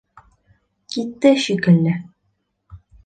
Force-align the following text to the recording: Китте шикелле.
Китте 0.91 1.31
шикелле. 1.43 1.93